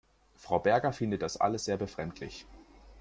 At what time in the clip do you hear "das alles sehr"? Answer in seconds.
1.21-1.77